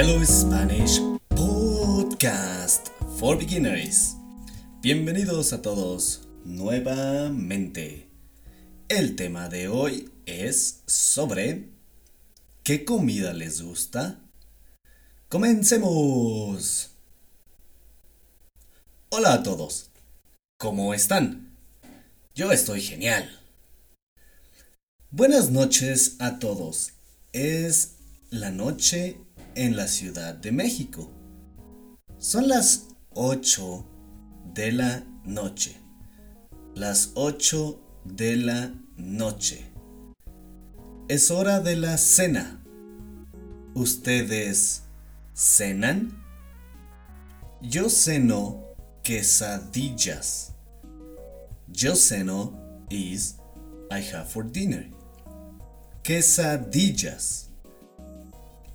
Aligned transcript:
Hello 0.00 0.24
Spanish 0.24 1.00
Podcast 1.30 2.90
for 3.18 3.36
Beginners. 3.36 4.14
Bienvenidos 4.80 5.52
a 5.52 5.60
todos 5.60 6.20
nuevamente. 6.44 8.06
El 8.88 9.16
tema 9.16 9.48
de 9.48 9.66
hoy 9.66 10.08
es 10.24 10.84
sobre 10.86 11.70
¿qué 12.62 12.84
comida 12.84 13.32
les 13.32 13.60
gusta? 13.60 14.20
Comencemos. 15.28 16.90
Hola 19.08 19.32
a 19.32 19.42
todos. 19.42 19.90
¿Cómo 20.60 20.94
están? 20.94 21.56
Yo 22.36 22.52
estoy 22.52 22.82
genial. 22.82 23.28
Buenas 25.10 25.50
noches 25.50 26.14
a 26.20 26.38
todos. 26.38 26.92
Es 27.32 27.96
la 28.30 28.52
noche 28.52 29.16
en 29.58 29.74
la 29.74 29.88
Ciudad 29.88 30.34
de 30.34 30.52
México. 30.52 31.10
Son 32.18 32.46
las 32.46 32.90
8 33.14 33.84
de 34.54 34.70
la 34.70 35.04
noche. 35.24 35.76
Las 36.76 37.10
8 37.14 37.80
de 38.04 38.36
la 38.36 38.72
noche. 38.96 39.64
Es 41.08 41.32
hora 41.32 41.58
de 41.58 41.74
la 41.74 41.98
cena. 41.98 42.62
¿Ustedes 43.74 44.84
cenan? 45.34 46.24
Yo 47.60 47.90
ceno 47.90 48.62
quesadillas. 49.02 50.52
Yo 51.66 51.96
ceno 51.96 52.52
is 52.90 53.38
I 53.90 54.02
have 54.14 54.28
for 54.28 54.44
dinner. 54.44 54.88
Quesadillas. 56.04 57.47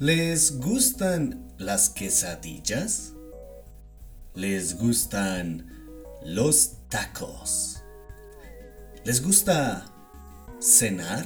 ¿Les 0.04 0.60
gustan 0.60 1.54
las 1.58 1.90
quesadillas? 1.90 3.14
¿Les 4.36 4.78
gustan 4.78 5.66
los 6.26 6.74
tacos? 6.90 7.82
¿Les 9.06 9.24
gusta 9.24 9.86
cenar? 10.60 11.24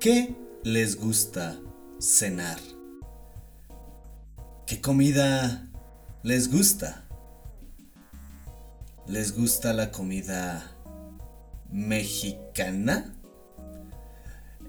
¿Qué 0.00 0.34
les 0.64 0.96
gusta 0.96 1.60
cenar? 2.00 2.58
¿Qué 4.66 4.80
comida 4.80 5.68
les 6.22 6.50
gusta? 6.50 7.04
¿Les 9.06 9.36
gusta 9.36 9.74
la 9.74 9.92
comida 9.92 10.64
mexicana? 11.70 13.14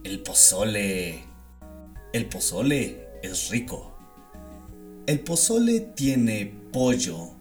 El 0.04 0.22
pozole 0.24 1.33
el 2.14 2.28
pozole 2.28 3.08
es 3.24 3.50
rico. 3.50 3.92
El 5.08 5.20
pozole 5.22 5.80
tiene 5.80 6.46
pollo 6.72 7.32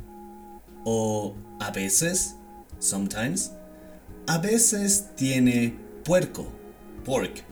o 0.85 1.37
a 1.61 1.71
veces, 1.71 2.37
sometimes, 2.79 3.53
a 4.27 4.39
veces 4.39 5.11
tiene 5.15 5.77
puerco, 6.05 6.47
pork. 7.05 7.45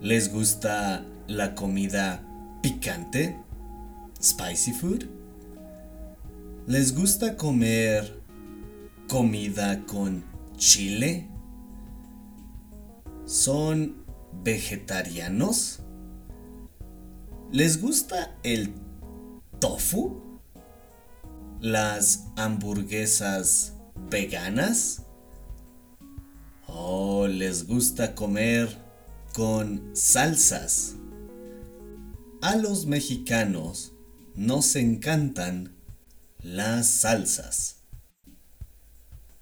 ¿Les 0.00 0.32
gusta 0.32 1.04
la 1.26 1.56
comida 1.56 2.22
picante? 2.62 3.36
Spicy 4.22 4.72
food? 4.72 5.04
¿Les 6.68 6.94
gusta 6.94 7.36
comer 7.36 8.22
comida 9.08 9.84
con 9.84 10.24
chile? 10.56 11.28
¿Son 13.26 14.04
vegetarianos? 14.44 15.82
¿Les 17.50 17.80
gusta 17.80 18.36
el 18.42 18.74
tofu? 19.58 20.20
¿Las 21.60 22.26
hamburguesas 22.36 23.72
veganas? 24.10 25.02
¿O 26.66 27.26
les 27.26 27.66
gusta 27.66 28.14
comer 28.14 28.68
con 29.32 29.96
salsas? 29.96 30.96
A 32.42 32.56
los 32.56 32.84
mexicanos 32.84 33.94
nos 34.34 34.76
encantan 34.76 35.74
las 36.42 36.86
salsas. 36.86 37.76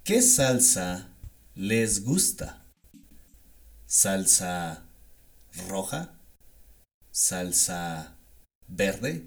¿Qué 0.05 0.23
salsa 0.23 1.09
les 1.57 2.05
gusta? 2.05 2.65
¿Salsa 3.87 4.85
roja? 5.69 6.16
Salsa 7.17 8.15
verde. 8.69 9.27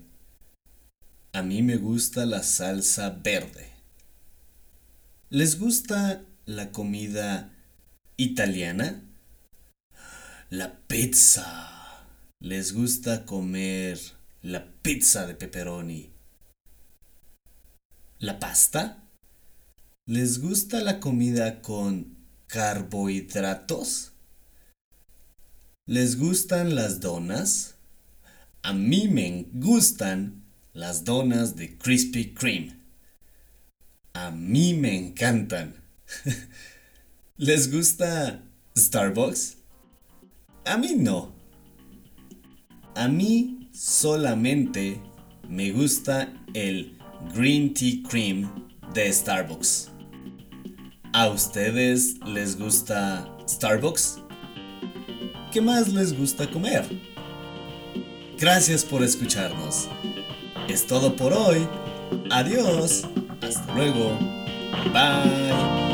A 1.33 1.41
mí 1.41 1.63
me 1.63 1.77
gusta 1.77 2.27
la 2.27 2.44
salsa 2.44 3.09
verde. 3.09 3.72
¿Les 5.31 5.57
gusta 5.57 6.23
la 6.45 6.72
comida 6.72 7.51
italiana? 8.16 9.01
La 10.51 10.78
pizza. 10.85 12.05
¿Les 12.39 12.73
gusta 12.73 13.25
comer 13.25 13.99
la 14.44 14.72
pizza 14.83 15.25
de 15.25 15.33
pepperoni? 15.33 16.11
¿La 18.19 18.39
pasta? 18.39 19.09
¿Les 20.05 20.39
gusta 20.39 20.81
la 20.81 20.99
comida 20.99 21.63
con 21.63 22.17
carbohidratos? 22.45 24.11
¿Les 25.88 26.19
gustan 26.19 26.75
las 26.75 26.99
donas? 26.99 27.78
A 28.62 28.74
mí 28.74 29.08
me 29.08 29.46
gustan 29.53 30.44
las 30.74 31.06
donas 31.06 31.56
de 31.56 31.78
Krispy 31.78 32.34
Kreme. 32.34 32.75
A 34.14 34.31
mí 34.31 34.74
me 34.74 34.97
encantan. 34.97 35.75
¿Les 37.38 37.72
gusta 37.72 38.44
Starbucks? 38.78 39.58
A 40.66 40.78
mí 40.78 40.94
no. 40.96 41.31
A 42.96 43.08
mí 43.08 43.70
solamente 43.74 45.02
me 45.47 45.72
gusta 45.72 46.34
el 46.53 46.97
Green 47.34 47.74
Tea 47.74 48.03
Cream 48.09 48.70
de 48.94 49.12
Starbucks. 49.12 49.90
¿A 51.14 51.30
ustedes 51.30 52.20
les 52.26 52.59
gusta 52.59 53.26
Starbucks? 53.47 54.20
¿Qué 55.52 55.62
más 55.62 55.88
les 55.88 56.16
gusta 56.16 56.50
comer? 56.52 56.86
Gracias 58.39 58.85
por 58.85 59.03
escucharnos. 59.03 59.89
Es 60.69 60.88
todo 60.88 61.16
por 61.16 61.33
hoy. 61.33 61.67
Adiós. 62.31 63.03
Hasta 63.41 63.73
luego. 63.75 64.17
Bye. 64.94 65.88